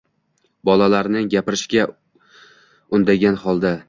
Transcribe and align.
Bolalarni 0.69 1.21
gapirishga 1.33 1.85
undagan 2.99 3.39
holda 3.45 3.75